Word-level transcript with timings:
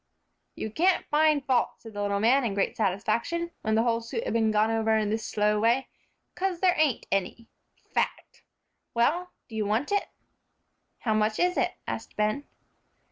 "You 0.55 0.71
can't 0.71 1.05
find 1.11 1.45
fault," 1.45 1.73
said 1.77 1.93
the 1.93 2.01
little 2.01 2.19
man, 2.19 2.43
in 2.43 2.55
great 2.55 2.75
satisfaction, 2.75 3.51
when 3.61 3.75
the 3.75 3.83
whole 3.83 4.01
suit 4.01 4.23
had 4.23 4.33
been 4.33 4.49
gone 4.49 4.71
over 4.71 4.97
in 4.97 5.11
this 5.11 5.23
slow 5.23 5.59
way, 5.59 5.89
"'cause 6.33 6.59
there 6.59 6.73
ain't 6.75 7.05
any. 7.11 7.45
Fact! 7.93 8.41
Well, 8.95 9.29
do 9.47 9.55
you 9.55 9.67
want 9.67 9.91
it?" 9.91 10.07
"How 11.01 11.13
much 11.13 11.37
is 11.37 11.55
it?" 11.55 11.73
asked 11.87 12.15
Ben. 12.15 12.45